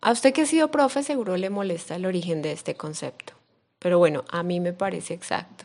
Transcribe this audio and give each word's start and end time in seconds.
a 0.00 0.12
usted 0.12 0.32
que 0.32 0.42
ha 0.42 0.46
sido 0.46 0.70
profe 0.70 1.02
seguro 1.02 1.36
le 1.36 1.50
molesta 1.50 1.96
el 1.96 2.06
origen 2.06 2.42
de 2.42 2.52
este 2.52 2.74
concepto, 2.74 3.34
pero 3.78 3.98
bueno, 3.98 4.24
a 4.30 4.42
mí 4.42 4.60
me 4.60 4.72
parece 4.72 5.14
exacto. 5.14 5.64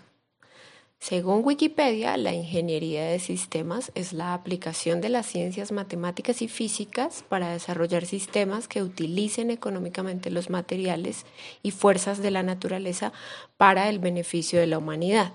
Según 1.00 1.42
Wikipedia, 1.44 2.18
la 2.18 2.34
ingeniería 2.34 3.06
de 3.06 3.20
sistemas 3.20 3.92
es 3.94 4.12
la 4.12 4.34
aplicación 4.34 5.02
de 5.02 5.10
las 5.10 5.28
ciencias 5.28 5.72
matemáticas 5.72 6.42
y 6.42 6.48
físicas 6.48 7.24
para 7.30 7.52
desarrollar 7.52 8.06
sistemas 8.08 8.68
que 8.68 8.82
utilicen 8.82 9.52
económicamente 9.52 10.32
los 10.32 10.50
materiales 10.50 11.26
y 11.62 11.72
fuerzas 11.72 12.24
de 12.24 12.32
la 12.32 12.42
naturaleza 12.42 13.14
para 13.58 13.88
el 13.90 14.00
beneficio 14.00 14.60
de 14.60 14.68
la 14.68 14.80
humanidad. 14.80 15.32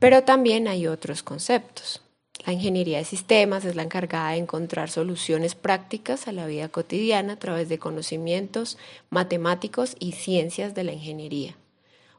Pero 0.00 0.24
también 0.24 0.66
hay 0.66 0.88
otros 0.88 1.22
conceptos. 1.22 2.02
La 2.46 2.52
ingeniería 2.52 2.98
de 2.98 3.04
sistemas 3.04 3.64
es 3.64 3.74
la 3.74 3.82
encargada 3.82 4.30
de 4.30 4.38
encontrar 4.38 4.88
soluciones 4.88 5.54
prácticas 5.54 6.28
a 6.28 6.32
la 6.32 6.46
vida 6.46 6.68
cotidiana 6.68 7.34
a 7.34 7.38
través 7.38 7.68
de 7.68 7.78
conocimientos 7.78 8.78
matemáticos 9.10 9.96
y 9.98 10.12
ciencias 10.12 10.74
de 10.74 10.84
la 10.84 10.92
ingeniería 10.92 11.56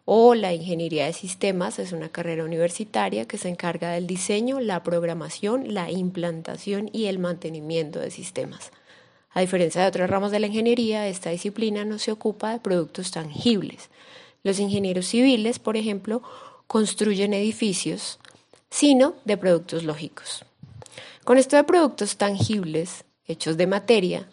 o 0.09 0.35
la 0.35 0.53
ingeniería 0.53 1.05
de 1.05 1.11
sistemas 1.11 1.79
es 1.79 1.91
una 1.91 2.07
carrera 2.07 2.45
universitaria 2.45 3.27
que 3.27 3.37
se 3.37 3.49
encarga 3.49 3.91
del 3.91 4.07
diseño, 4.07 4.61
la 4.61 4.81
programación, 4.81 5.73
la 5.73 5.91
implantación 5.91 6.89
y 6.93 7.07
el 7.07 7.19
mantenimiento 7.19 7.99
de 7.99 8.09
sistemas. 8.09 8.71
A 9.31 9.41
diferencia 9.41 9.81
de 9.81 9.89
otros 9.89 10.09
ramos 10.09 10.31
de 10.31 10.39
la 10.39 10.47
ingeniería, 10.47 11.09
esta 11.09 11.31
disciplina 11.31 11.83
no 11.83 11.99
se 11.99 12.13
ocupa 12.13 12.53
de 12.53 12.61
productos 12.61 13.11
tangibles. 13.11 13.89
Los 14.43 14.59
ingenieros 14.59 15.07
civiles, 15.07 15.59
por 15.59 15.75
ejemplo, 15.75 16.23
construyen 16.67 17.33
edificios, 17.33 18.17
sino 18.69 19.15
de 19.25 19.37
productos 19.37 19.83
lógicos. 19.83 20.45
Con 21.23 21.37
esto 21.37 21.55
de 21.55 21.63
productos 21.63 22.17
tangibles, 22.17 23.03
hechos 23.25 23.57
de 23.57 23.67
materia, 23.67 24.27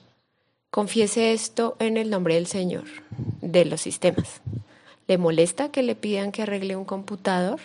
confiese 0.70 1.32
esto 1.32 1.76
en 1.78 1.96
el 1.96 2.10
nombre 2.10 2.34
del 2.34 2.46
Señor, 2.46 2.84
de 3.41 3.64
los 3.64 3.80
sistemas. 3.80 4.41
¿Le 5.06 5.18
molesta 5.18 5.70
que 5.70 5.82
le 5.82 5.96
pidan 5.96 6.32
que 6.32 6.42
arregle 6.42 6.76
un 6.76 6.84
computador? 6.84 7.60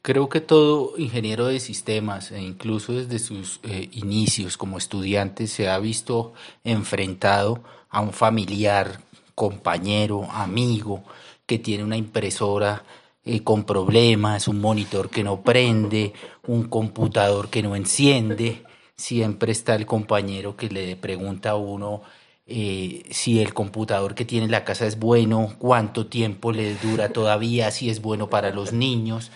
Creo 0.00 0.28
que 0.28 0.40
todo 0.40 0.94
ingeniero 0.96 1.46
de 1.46 1.60
sistemas, 1.60 2.32
e 2.32 2.40
incluso 2.40 2.92
desde 2.92 3.20
sus 3.20 3.60
eh, 3.62 3.88
inicios 3.92 4.56
como 4.56 4.78
estudiante, 4.78 5.46
se 5.46 5.68
ha 5.68 5.78
visto 5.78 6.32
enfrentado 6.64 7.62
a 7.88 8.00
un 8.00 8.12
familiar, 8.12 9.00
compañero, 9.34 10.28
amigo, 10.32 11.04
que 11.46 11.58
tiene 11.58 11.84
una 11.84 11.96
impresora 11.96 12.84
eh, 13.24 13.42
con 13.42 13.64
problemas, 13.64 14.48
un 14.48 14.60
monitor 14.60 15.10
que 15.10 15.24
no 15.24 15.42
prende, 15.42 16.12
un 16.46 16.64
computador 16.64 17.50
que 17.50 17.62
no 17.62 17.76
enciende. 17.76 18.64
Siempre 18.96 19.52
está 19.52 19.74
el 19.74 19.86
compañero 19.86 20.56
que 20.56 20.68
le 20.68 20.96
pregunta 20.96 21.50
a 21.50 21.56
uno 21.56 22.02
eh, 22.46 23.04
si 23.10 23.40
el 23.40 23.54
computador 23.54 24.14
que 24.14 24.24
tiene 24.24 24.46
en 24.46 24.50
la 24.50 24.64
casa 24.64 24.86
es 24.86 24.98
bueno, 24.98 25.54
cuánto 25.58 26.06
tiempo 26.06 26.52
le 26.52 26.74
dura 26.74 27.10
todavía, 27.10 27.70
si 27.70 27.88
es 27.88 28.02
bueno 28.02 28.28
para 28.28 28.50
los 28.50 28.72
niños. 28.72 29.30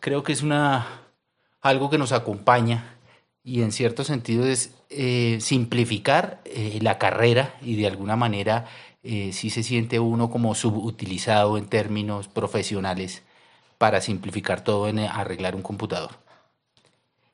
Creo 0.00 0.22
que 0.22 0.32
es 0.32 0.42
una 0.42 1.00
algo 1.60 1.90
que 1.90 1.98
nos 1.98 2.12
acompaña 2.12 2.96
y 3.42 3.62
en 3.62 3.72
cierto 3.72 4.04
sentido 4.04 4.46
es 4.46 4.74
eh, 4.90 5.38
simplificar 5.40 6.40
eh, 6.44 6.78
la 6.82 6.98
carrera 6.98 7.54
y 7.62 7.76
de 7.76 7.86
alguna 7.86 8.16
manera 8.16 8.66
si 9.02 9.50
se 9.50 9.62
siente 9.62 9.98
uno 9.98 10.30
como 10.30 10.54
subutilizado 10.54 11.56
en 11.58 11.68
términos 11.68 12.28
profesionales 12.28 13.22
para 13.78 14.00
simplificar 14.00 14.62
todo 14.62 14.88
en 14.88 14.98
arreglar 14.98 15.56
un 15.56 15.62
computador. 15.62 16.10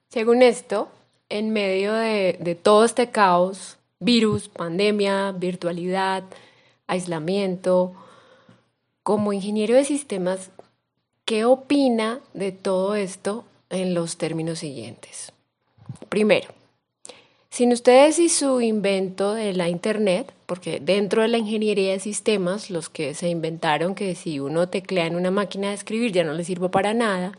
Según 0.09 0.43
esto, 0.43 0.89
en 1.29 1.51
medio 1.51 1.93
de 1.95 2.59
todo 2.63 2.85
este 2.85 3.11
caos 3.11 3.79
virus, 3.99 4.49
pandemia, 4.49 5.33
virtualidad, 5.33 6.25
aislamiento. 6.87 7.95
Como 9.03 9.33
ingeniero 9.33 9.75
de 9.75 9.85
sistemas, 9.85 10.51
¿qué 11.25 11.45
opina 11.45 12.21
de 12.35 12.53
todo 12.53 12.95
esto 12.95 13.45
en 13.71 13.95
los 13.95 14.17
términos 14.17 14.59
siguientes? 14.59 15.33
Primero, 16.09 16.49
sin 17.51 17.73
ustedes 17.73 18.19
y 18.19 18.29
su 18.29 18.61
invento 18.61 19.35
de 19.35 19.53
la 19.53 19.69
Internet, 19.69 20.33
porque 20.47 20.81
dentro 20.81 21.23
de 21.23 21.29
la 21.29 21.39
ingeniería 21.39 21.93
de 21.93 22.01
sistemas, 22.01 22.71
los 22.71 22.89
que 22.89 23.15
se 23.15 23.29
inventaron 23.29 23.95
que 23.95 24.15
si 24.15 24.41
uno 24.41 24.69
teclea 24.69 25.07
en 25.07 25.17
una 25.17 25.31
máquina 25.31 25.69
de 25.69 25.75
escribir 25.75 26.13
ya 26.13 26.25
no 26.25 26.33
le 26.33 26.45
sirve 26.45 26.69
para 26.69 26.95
nada, 26.95 27.33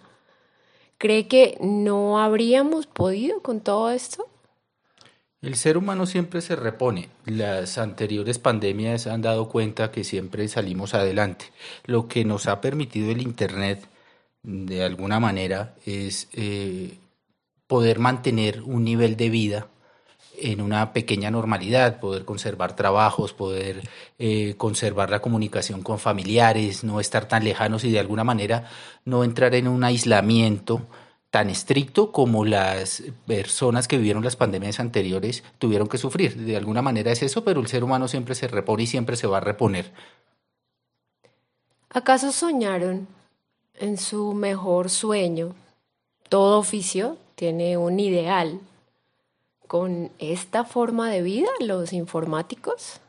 ¿cree 0.97 1.27
que 1.27 1.57
no 1.61 2.19
habríamos 2.19 2.85
podido 2.85 3.41
con 3.41 3.61
todo 3.61 3.89
esto? 3.89 4.27
El 5.41 5.55
ser 5.55 5.77
humano 5.77 6.05
siempre 6.05 6.41
se 6.41 6.55
repone. 6.55 7.09
Las 7.25 7.77
anteriores 7.77 8.39
pandemias 8.39 9.07
han 9.07 9.21
dado 9.21 9.49
cuenta 9.49 9.91
que 9.91 10.03
siempre 10.03 10.47
salimos 10.47 10.93
adelante. 10.93 11.45
Lo 11.85 12.07
que 12.07 12.25
nos 12.25 12.47
ha 12.47 12.59
permitido 12.59 13.11
el 13.11 13.21
Internet, 13.21 13.87
de 14.41 14.83
alguna 14.83 15.19
manera, 15.19 15.75
es 15.85 16.27
eh, 16.33 16.97
poder 17.67 17.99
mantener 17.99 18.63
un 18.63 18.83
nivel 18.83 19.15
de 19.15 19.29
vida 19.29 19.67
en 20.37 20.61
una 20.61 20.93
pequeña 20.93 21.31
normalidad, 21.31 21.99
poder 21.99 22.25
conservar 22.25 22.75
trabajos, 22.75 23.33
poder 23.33 23.81
eh, 24.19 24.55
conservar 24.57 25.09
la 25.09 25.19
comunicación 25.19 25.81
con 25.81 25.99
familiares, 25.99 26.83
no 26.83 26.99
estar 26.99 27.27
tan 27.27 27.43
lejanos 27.43 27.83
y 27.83 27.91
de 27.91 27.99
alguna 27.99 28.23
manera 28.23 28.69
no 29.05 29.23
entrar 29.23 29.55
en 29.55 29.67
un 29.67 29.83
aislamiento 29.83 30.81
tan 31.29 31.49
estricto 31.49 32.11
como 32.11 32.45
las 32.45 33.03
personas 33.25 33.87
que 33.87 33.97
vivieron 33.97 34.23
las 34.23 34.35
pandemias 34.35 34.79
anteriores 34.79 35.43
tuvieron 35.59 35.87
que 35.87 35.97
sufrir. 35.97 36.35
De 36.37 36.55
alguna 36.55 36.81
manera 36.81 37.11
es 37.11 37.21
eso, 37.21 37.43
pero 37.43 37.59
el 37.59 37.67
ser 37.67 37.83
humano 37.83 38.07
siempre 38.07 38.35
se 38.35 38.47
repone 38.47 38.83
y 38.83 38.87
siempre 38.87 39.15
se 39.15 39.27
va 39.27 39.37
a 39.37 39.41
reponer. 39.41 39.91
¿Acaso 41.89 42.31
soñaron 42.31 43.07
en 43.75 43.97
su 43.97 44.33
mejor 44.33 44.89
sueño? 44.89 45.55
Todo 46.29 46.59
oficio 46.59 47.17
tiene 47.35 47.77
un 47.77 47.99
ideal. 47.99 48.59
¿Con 49.67 50.11
esta 50.19 50.63
forma 50.63 51.11
de 51.11 51.21
vida, 51.21 51.49
los 51.59 51.93
informáticos? 51.93 53.01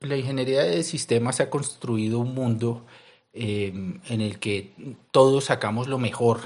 La 0.00 0.16
ingeniería 0.16 0.62
de 0.62 0.82
sistemas 0.82 1.40
ha 1.40 1.50
construido 1.50 2.18
un 2.18 2.34
mundo 2.34 2.86
eh, 3.32 3.72
en 4.08 4.20
el 4.20 4.38
que 4.38 4.72
todos 5.10 5.44
sacamos 5.44 5.88
lo 5.88 5.98
mejor 5.98 6.40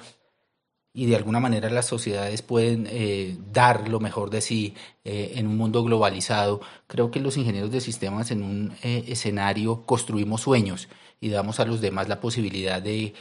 y 0.97 1.07
de 1.07 1.17
alguna 1.17 1.41
manera 1.41 1.69
las 1.69 1.87
sociedades 1.87 2.43
pueden 2.43 2.87
eh, 2.89 3.37
dar 3.53 3.89
lo 3.89 3.99
mejor 3.99 4.31
de 4.31 4.41
sí 4.41 4.75
eh, 5.05 5.33
en 5.35 5.49
un 5.49 5.57
mundo 5.57 5.83
globalizado. 5.83 6.61
Creo 6.87 7.11
que 7.11 7.19
los 7.19 7.37
ingenieros 7.37 7.73
de 7.73 7.81
sistemas 7.81 8.31
en 8.31 8.45
un 8.45 8.73
eh, 8.83 9.05
escenario 9.09 9.85
construimos 9.85 10.43
sueños 10.43 10.89
y 11.21 11.31
damos 11.31 11.59
a 11.59 11.65
los 11.65 11.81
demás 11.81 12.09
la 12.09 12.21
posibilidad 12.21 12.81
de 12.81 13.13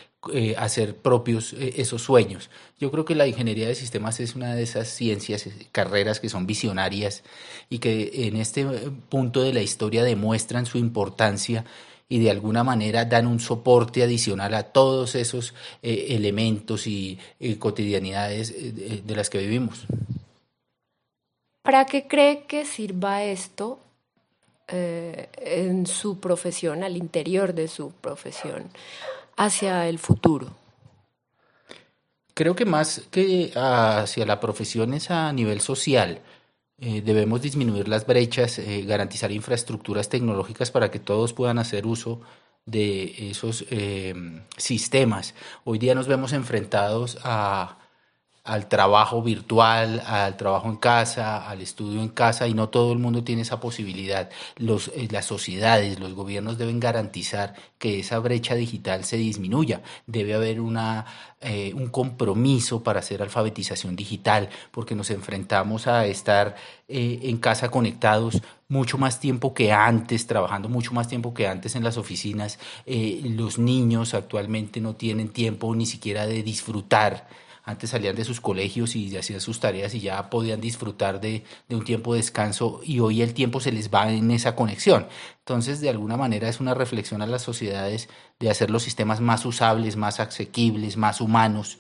hacer 0.58 0.96
propios 0.96 1.54
esos 1.54 2.02
sueños. 2.02 2.50
Yo 2.80 2.92
creo 2.92 3.06
que 3.06 3.16
la 3.16 3.28
ingeniería 3.28 3.68
de 3.68 3.76
sistemas 3.76 4.20
es 4.20 4.36
una 4.36 4.56
de 4.56 4.64
esas 4.64 4.88
ciencias, 4.88 5.48
carreras 5.72 6.20
que 6.20 6.30
son 6.30 6.46
visionarias 6.46 7.24
y 7.70 7.80
que 7.80 8.28
en 8.28 8.38
este 8.38 8.66
punto 9.10 9.42
de 9.42 9.54
la 9.54 9.62
historia 9.62 10.04
demuestran 10.04 10.66
su 10.66 10.78
importancia 10.78 11.66
y 12.10 12.20
de 12.20 12.30
alguna 12.30 12.64
manera 12.64 13.06
dan 13.06 13.26
un 13.26 13.40
soporte 13.40 14.04
adicional 14.04 14.54
a 14.54 14.64
todos 14.64 15.16
esos 15.16 15.54
eh, 15.82 16.08
elementos 16.10 16.86
y, 16.86 17.18
cotidianidades 17.58 18.52
eh, 18.52 19.02
de 19.04 19.16
las 19.16 19.30
que 19.30 19.40
vivimos. 19.40 19.86
¿Para 21.64 21.86
qué 21.86 22.08
cree 22.08 22.44
que 22.44 22.66
sirva 22.66 23.24
esto 23.24 23.80
eh, 24.68 25.30
en 25.38 25.88
su 25.88 26.20
profesión, 26.20 26.84
al 26.84 26.98
interior 26.98 27.54
de 27.54 27.68
su 27.68 27.92
profesión, 27.92 28.70
hacia 29.38 29.88
el 29.88 30.00
futuro? 30.00 30.48
Creo 32.34 32.56
que 32.56 32.66
más 32.66 33.04
que 33.12 33.52
hacia 33.56 34.26
la 34.26 34.40
profesión 34.40 34.94
es 34.94 35.12
a 35.12 35.32
nivel 35.34 35.62
social. 35.62 36.22
Eh, 36.80 37.02
debemos 37.02 37.42
disminuir 37.42 37.88
las 37.88 38.06
brechas, 38.08 38.58
eh, 38.58 38.84
garantizar 38.88 39.32
infraestructuras 39.32 40.10
tecnológicas 40.10 40.72
para 40.72 40.90
que 40.90 41.00
todos 41.00 41.34
puedan 41.34 41.60
hacer 41.60 41.86
uso 41.86 42.22
de 42.66 43.30
esos 43.30 43.66
eh, 43.70 44.16
sistemas. 44.58 45.36
Hoy 45.64 45.78
día 45.78 45.94
nos 45.94 46.08
vemos 46.08 46.34
enfrentados 46.34 47.20
a 47.24 47.78
al 48.44 48.68
trabajo 48.68 49.22
virtual, 49.22 50.04
al 50.06 50.36
trabajo 50.36 50.68
en 50.68 50.76
casa, 50.76 51.50
al 51.50 51.62
estudio 51.62 52.02
en 52.02 52.10
casa 52.10 52.46
y 52.46 52.54
no 52.54 52.68
todo 52.68 52.92
el 52.92 53.00
mundo 53.00 53.24
tiene 53.24 53.44
esa 53.44 53.62
posibilidad. 53.62 54.30
Los, 54.58 54.90
eh, 54.90 55.08
las 55.12 55.26
sociedades, 55.26 55.98
los 56.00 56.14
gobiernos 56.14 56.58
deben 56.58 56.82
garantizar 56.82 57.56
que 57.80 58.00
esa 58.00 58.20
brecha 58.20 58.56
digital 58.56 59.06
se 59.06 59.16
disminuya. 59.16 59.82
Debe 60.08 60.34
haber 60.34 60.60
una, 60.60 61.06
eh, 61.40 61.72
un 61.74 61.88
compromiso 61.88 62.84
para 62.84 63.00
hacer 63.00 63.22
alfabetización 63.22 63.96
digital 63.96 64.50
porque 64.72 64.94
nos 64.94 65.10
enfrentamos 65.10 65.88
a 65.88 66.06
estar 66.06 66.56
eh, 66.90 67.20
en 67.24 67.38
casa 67.38 67.72
conectados 67.72 68.42
mucho 68.68 68.98
más 68.98 69.22
tiempo 69.22 69.54
que 69.54 69.72
antes, 69.72 70.28
trabajando 70.28 70.68
mucho 70.68 70.92
más 70.94 71.08
tiempo 71.08 71.34
que 71.34 71.48
antes 71.48 71.76
en 71.76 71.84
las 71.84 71.98
oficinas. 71.98 72.60
los 72.86 73.58
niños 73.58 74.14
actualmente 74.14 74.82
no 74.82 74.96
tienen 74.96 75.30
tiempo 75.30 75.74
ni 75.76 75.86
siquiera 75.86 76.26
de 76.26 76.44
disfrutar 76.44 77.28
Antes 77.66 77.92
salían 77.92 78.16
de 78.16 78.26
sus 78.26 78.42
colegios 78.42 78.94
y 78.98 79.16
hacían 79.16 79.40
sus 79.40 79.62
tareas 79.62 79.96
y 79.96 80.02
ya 80.02 80.30
podían 80.30 80.60
disfrutar 80.60 81.22
de, 81.22 81.46
un 81.70 81.86
tiempo 81.86 82.14
de 82.14 82.20
descanso 82.20 82.82
y 82.84 83.00
hoy 83.00 83.22
el 83.22 83.34
tiempo 83.34 83.62
se 83.62 83.72
les 83.72 83.90
va 83.90 84.12
en 84.12 84.32
esa 84.32 84.54
conexión. 84.54 85.08
Entonces, 85.40 85.80
de 85.80 85.90
alguna 85.90 86.18
manera 86.18 86.50
es 86.50 86.60
una 86.60 86.74
reflexión 86.74 87.22
a 87.22 87.28
las 87.28 87.42
sociedades 87.42 88.10
de 88.38 88.50
hacer 88.50 88.70
los 88.70 88.84
sistemas 88.84 89.22
más 89.22 89.46
usables, 89.46 89.96
más 89.96 90.20
asequibles, 90.20 90.98
más 90.98 91.22
humanos 91.22 91.80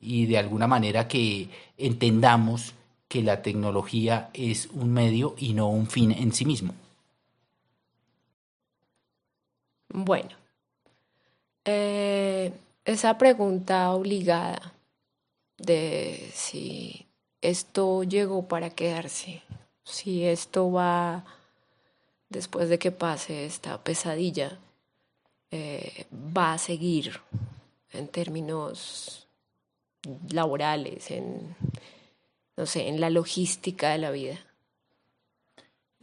y 0.00 0.24
de 0.24 0.38
alguna 0.38 0.66
manera 0.66 1.06
que 1.06 1.50
entendamos 1.76 2.72
que 3.06 3.22
la 3.22 3.42
tecnología 3.42 4.30
es 4.32 4.68
un 4.68 4.90
medio 4.90 5.34
y 5.36 5.52
no 5.52 5.68
un 5.68 5.86
fin 5.86 6.12
en 6.12 6.32
sí 6.32 6.46
mismo. 6.46 6.74
Bueno, 9.92 10.30
eh, 11.66 12.52
esa 12.86 13.18
pregunta 13.18 13.90
obligada 13.90 14.72
de 15.60 16.30
si 16.34 17.06
esto 17.40 18.02
llegó 18.02 18.48
para 18.48 18.70
quedarse, 18.70 19.42
si 19.84 20.24
esto 20.24 20.70
va 20.72 21.24
después 22.28 22.68
de 22.68 22.78
que 22.78 22.92
pase 22.92 23.44
esta 23.44 23.82
pesadilla, 23.82 24.58
eh, 25.50 26.06
va 26.14 26.54
a 26.54 26.58
seguir 26.58 27.20
en 27.92 28.08
términos 28.08 29.26
laborales, 30.30 31.10
en, 31.10 31.56
no 32.56 32.66
sé, 32.66 32.88
en 32.88 33.00
la 33.00 33.10
logística 33.10 33.90
de 33.90 33.98
la 33.98 34.10
vida. 34.10 34.38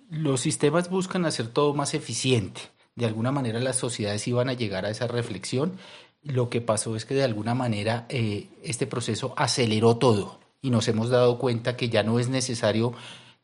Los 0.09 0.41
sistemas 0.41 0.89
buscan 0.89 1.25
hacer 1.25 1.47
todo 1.47 1.73
más 1.73 1.93
eficiente. 1.93 2.61
De 2.97 3.05
alguna 3.05 3.31
manera 3.31 3.59
las 3.59 3.77
sociedades 3.77 4.27
iban 4.27 4.49
a 4.49 4.53
llegar 4.53 4.85
a 4.85 4.89
esa 4.89 5.07
reflexión. 5.07 5.77
Lo 6.23 6.49
que 6.49 6.59
pasó 6.59 6.95
es 6.95 7.05
que 7.05 7.13
de 7.13 7.23
alguna 7.23 7.53
manera 7.55 8.07
eh, 8.09 8.49
este 8.63 8.87
proceso 8.87 9.33
aceleró 9.37 9.95
todo 9.97 10.39
y 10.61 10.71
nos 10.71 10.87
hemos 10.87 11.09
dado 11.09 11.37
cuenta 11.37 11.77
que 11.77 11.89
ya 11.89 12.03
no 12.03 12.19
es 12.19 12.27
necesario 12.27 12.93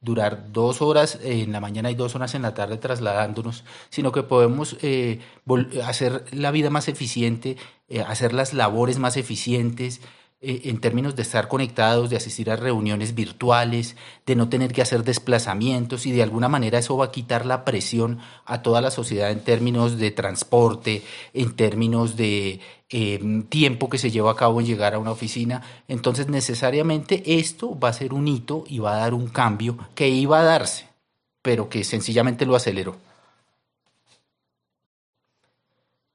durar 0.01 0.51
dos 0.51 0.81
horas 0.81 1.17
en 1.23 1.51
la 1.51 1.61
mañana 1.61 1.89
y 1.89 1.95
dos 1.95 2.15
horas 2.15 2.35
en 2.35 2.41
la 2.41 2.53
tarde 2.53 2.77
trasladándonos, 2.77 3.63
sino 3.89 4.11
que 4.11 4.23
podemos 4.23 4.75
eh, 4.81 5.21
hacer 5.85 6.25
la 6.31 6.51
vida 6.51 6.69
más 6.69 6.89
eficiente, 6.89 7.56
eh, 7.88 8.01
hacer 8.01 8.33
las 8.33 8.53
labores 8.53 8.99
más 8.99 9.15
eficientes, 9.15 10.01
eh, 10.01 10.07
en 10.45 10.81
términos 10.81 11.16
de 11.16 11.22
estar 11.22 11.48
conectados, 11.48 12.10
de 12.10 12.18
asistir 12.18 12.51
a 12.51 12.57
reuniones 12.57 13.16
virtuales, 13.16 13.95
de 14.25 14.36
no 14.36 14.50
tener 14.50 14.74
que 14.74 14.81
hacer 14.81 15.06
desplazamientos 15.06 16.06
y 16.06 16.12
de 16.12 16.22
alguna 16.22 16.50
manera 16.50 16.80
eso 16.80 16.98
va 16.98 17.06
a 17.06 17.12
quitar 17.12 17.45
la 17.45 17.63
presión 17.63 18.19
a 18.45 18.62
toda 18.62 18.81
la 18.81 18.92
sociedad 18.92 19.31
en 19.31 19.40
términos 19.40 19.98
de 19.98 20.12
transporte, 20.12 21.01
en 21.34 21.56
términos 21.56 22.18
de 22.18 22.60
em, 22.90 23.44
tiempo 23.44 23.90
que 23.90 23.98
se 23.98 24.12
lleva 24.12 24.31
a 24.31 24.36
cabo 24.36 24.60
en 24.60 24.66
llegar 24.66 24.94
a 24.94 25.00
una 25.00 25.12
oficina. 25.12 25.62
Entonces 25.88 26.28
necesariamente 26.28 27.24
esto 27.40 27.80
va 27.80 27.88
a 27.90 27.94
ser 27.94 28.13
un 28.13 28.28
hito 28.28 28.66
y 28.68 28.80
va 28.80 28.95
a 28.95 29.00
dar 29.00 29.13
un 29.13 29.28
cambio 29.28 29.78
que 29.95 30.10
iba 30.10 30.42
a 30.42 30.44
darse, 30.44 30.90
pero 31.42 31.69
que 31.69 31.86
sencillamente 31.86 32.45
lo 32.45 32.56
aceleró. 32.56 32.98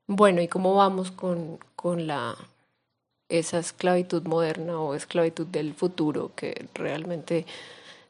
Bueno, 0.07 0.43
¿y 0.43 0.49
cómo 0.49 0.75
vamos 0.75 1.11
con, 1.11 1.59
con 1.75 2.07
la 2.07 2.37
esa 3.29 3.59
esclavitud 3.59 4.23
moderna 4.25 4.81
o 4.81 4.95
esclavitud 4.95 5.47
del 5.47 5.75
futuro 5.75 6.33
que 6.35 6.69
realmente 6.75 7.47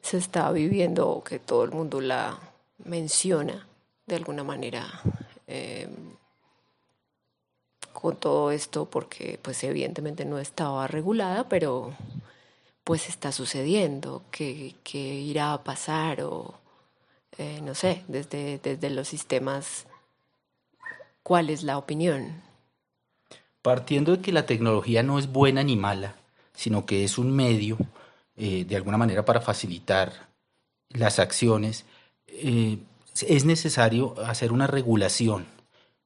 se 0.01 0.17
está 0.17 0.51
viviendo 0.51 1.09
o 1.09 1.23
que 1.23 1.39
todo 1.39 1.63
el 1.63 1.71
mundo 1.71 1.99
la 1.99 2.39
menciona 2.85 3.67
de 4.05 4.15
alguna 4.15 4.43
manera 4.43 4.87
em, 5.47 6.15
con 7.91 8.15
todo 8.15 8.51
esto 8.51 8.85
porque 8.85 9.37
pues 9.41 9.63
evidentemente 9.63 10.23
no 10.23 10.39
estaba 10.39 10.87
regulada 10.87 11.49
pero 11.49 11.93
pues 12.85 13.09
está 13.09 13.31
sucediendo 13.31 14.23
que, 14.31 14.75
irá 14.93 15.53
a 15.53 15.63
pasar 15.63 16.21
o 16.21 16.53
eh, 17.37 17.59
no 17.61 17.75
sé 17.75 18.03
desde, 18.07 18.57
desde 18.59 18.89
los 18.89 19.07
sistemas 19.09 19.85
cuál 21.23 21.49
es 21.49 21.63
la 21.63 21.77
opinión 21.77 22.48
partiendo 23.61 24.15
de 24.15 24.21
que 24.21 24.31
la 24.31 24.45
tecnología 24.45 25.03
no 25.03 25.19
es 25.19 25.31
buena 25.31 25.63
ni 25.63 25.75
mala, 25.75 26.15
sino 26.53 26.85
que 26.85 27.03
es 27.03 27.17
un 27.17 27.31
medio, 27.31 27.77
eh, 28.35 28.65
de 28.65 28.75
alguna 28.75 28.97
manera, 28.97 29.25
para 29.25 29.41
facilitar 29.41 30.29
las 30.89 31.19
acciones, 31.19 31.85
eh, 32.27 32.77
es 33.27 33.45
necesario 33.45 34.15
hacer 34.25 34.51
una 34.51 34.67
regulación 34.67 35.45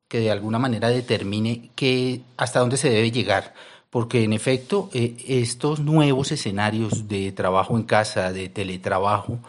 que 0.07 0.19
de 0.19 0.31
alguna 0.31 0.59
manera 0.59 0.89
determine 0.89 1.69
que, 1.75 2.21
hasta 2.37 2.59
dónde 2.59 2.77
se 2.77 2.89
debe 2.89 3.11
llegar. 3.11 3.53
Porque 3.89 4.23
en 4.23 4.33
efecto, 4.33 4.89
eh, 4.93 5.15
estos 5.27 5.79
nuevos 5.79 6.31
escenarios 6.31 7.07
de 7.07 7.31
trabajo 7.31 7.77
en 7.77 7.83
casa, 7.83 8.33
de 8.33 8.49
teletrabajo, 8.49 9.39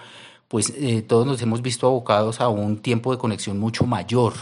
pues 0.48 0.72
todos 1.08 1.26
nos 1.26 1.42
hemos 1.42 1.62
visto 1.62 1.86
abocados 1.86 2.40
a 2.40 2.48
un 2.48 2.78
tiempo 2.78 3.10
de 3.12 3.18
conexión 3.18 3.58
mucho 3.58 3.86
mayor, 3.86 4.34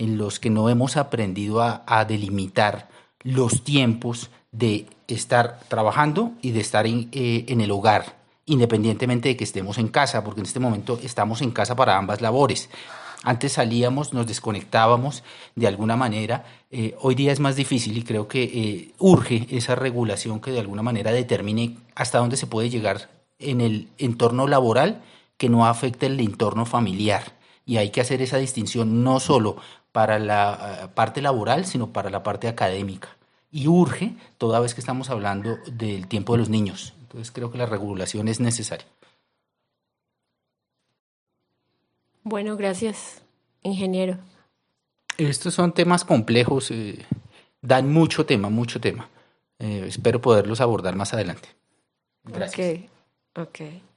en 0.00 0.18
los 0.18 0.40
que 0.40 0.50
no 0.50 0.68
hemos 0.68 0.96
aprendido 0.96 1.62
a 1.62 2.04
delimitar 2.04 2.88
los 3.22 3.62
tiempos 3.62 4.30
de 4.52 4.86
estar 5.06 5.60
trabajando 5.68 6.32
y 6.42 6.50
de 6.52 6.60
estar 6.60 6.86
en, 6.86 7.08
eh, 7.12 7.44
en, 7.48 7.60
el 7.60 7.70
hogar, 7.70 8.16
independientemente 8.46 9.28
de 9.28 9.36
que 9.36 9.44
estemos 9.44 9.78
en 9.78 9.88
casa, 9.88 10.24
porque 10.24 10.40
en 10.40 10.46
este 10.46 10.60
momento 10.60 10.98
estamos 11.02 11.42
en 11.42 11.50
casa 11.50 11.76
para 11.76 11.96
ambas 11.96 12.20
labores. 12.20 12.70
Antes 13.22 13.52
salíamos, 13.52 14.14
nos 14.14 14.26
desconectábamos 14.26 15.22
de 15.54 15.66
alguna 15.66 15.94
manera. 15.96 16.44
Eh, 16.70 16.96
hoy 17.00 17.14
día 17.14 17.32
es 17.32 17.40
más 17.40 17.54
difícil 17.54 17.96
y 17.98 18.02
creo 18.02 18.28
que 18.28 18.42
eh, 18.42 18.92
urge 18.98 19.46
esa 19.50 19.74
regulación 19.74 20.40
que 20.40 20.52
de 20.52 20.60
alguna 20.60 20.82
manera 20.82 21.12
determine 21.12 21.76
hasta 21.94 22.18
dónde 22.18 22.38
se 22.38 22.46
puede 22.46 22.70
llegar 22.70 23.10
en 23.38 23.60
el 23.60 23.88
entorno 23.98 24.46
laboral 24.46 25.02
que 25.36 25.50
no 25.50 25.66
afecte 25.66 26.06
el 26.06 26.18
entorno 26.20 26.64
familiar. 26.64 27.38
Y 27.66 27.76
hay 27.76 27.90
que 27.90 28.00
hacer 28.00 28.22
esa 28.22 28.38
distinción 28.38 29.04
no 29.04 29.20
solo 29.20 29.58
para 29.92 30.18
la 30.18 30.80
eh, 30.84 30.88
parte 30.94 31.20
laboral, 31.20 31.64
sino 31.64 31.92
para 31.92 32.10
la 32.10 32.22
parte 32.22 32.48
académica. 32.48 33.08
Y 33.50 33.66
urge 33.66 34.14
toda 34.38 34.60
vez 34.60 34.74
que 34.74 34.80
estamos 34.80 35.10
hablando 35.10 35.58
del 35.66 36.06
tiempo 36.06 36.34
de 36.34 36.38
los 36.38 36.48
niños. 36.48 36.94
Entonces 37.02 37.32
creo 37.32 37.50
que 37.50 37.58
la 37.58 37.66
regulación 37.66 38.28
es 38.28 38.38
necesaria. 38.40 38.86
Bueno, 42.22 42.56
gracias, 42.56 43.22
ingeniero. 43.62 44.18
Estos 45.16 45.54
son 45.54 45.72
temas 45.72 46.04
complejos, 46.04 46.70
eh, 46.70 47.04
dan 47.60 47.92
mucho 47.92 48.24
tema, 48.26 48.48
mucho 48.48 48.80
tema. 48.80 49.08
Eh, 49.58 49.84
espero 49.88 50.20
poderlos 50.20 50.60
abordar 50.60 50.94
más 50.96 51.12
adelante. 51.12 51.48
Gracias. 52.24 52.84
Ok, 53.34 53.48
ok. 53.48 53.89